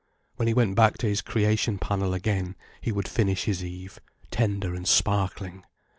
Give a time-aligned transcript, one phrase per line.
[0.37, 3.99] When he went back to his Creation panel again, he would finish his Eve,
[4.31, 5.63] tender and sparkling.